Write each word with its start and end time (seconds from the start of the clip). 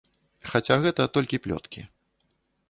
Хаця 0.51 0.77
гэта 0.85 1.07
толькі 1.19 1.41
плёткі. 1.45 1.85